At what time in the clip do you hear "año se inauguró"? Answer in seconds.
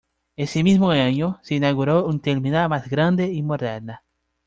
0.89-2.07